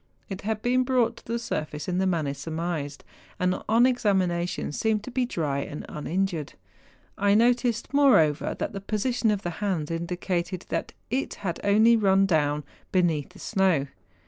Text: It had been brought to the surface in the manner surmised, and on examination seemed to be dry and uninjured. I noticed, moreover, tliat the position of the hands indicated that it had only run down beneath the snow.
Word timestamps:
It 0.29 0.41
had 0.41 0.63
been 0.63 0.83
brought 0.83 1.17
to 1.17 1.25
the 1.27 1.37
surface 1.37 1.87
in 1.87 1.99
the 1.99 2.07
manner 2.07 2.33
surmised, 2.33 3.03
and 3.39 3.61
on 3.69 3.85
examination 3.85 4.71
seemed 4.71 5.03
to 5.03 5.11
be 5.11 5.27
dry 5.27 5.59
and 5.59 5.85
uninjured. 5.87 6.53
I 7.19 7.35
noticed, 7.35 7.93
moreover, 7.93 8.55
tliat 8.55 8.71
the 8.71 8.81
position 8.81 9.29
of 9.29 9.43
the 9.43 9.51
hands 9.61 9.91
indicated 9.91 10.65
that 10.69 10.93
it 11.11 11.35
had 11.45 11.59
only 11.63 11.95
run 11.97 12.25
down 12.25 12.63
beneath 12.91 13.29
the 13.29 13.37
snow. 13.37 13.85